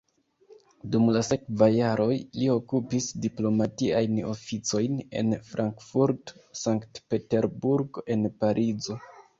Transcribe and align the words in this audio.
Dum 0.93 1.03
la 1.15 1.19
sekvaj 1.27 1.67
jaroj, 1.73 2.07
li 2.39 2.47
okupis 2.55 3.09
diplomatiajn 3.27 4.19
oficojn 4.33 4.99
en 5.23 5.31
Frankfurt, 5.53 6.37
Sankt-Peterburgo 6.65 8.07
kaj 8.11 8.23
Parizo. 8.45 9.03